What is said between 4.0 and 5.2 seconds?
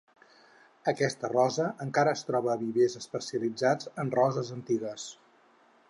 en roses antigues.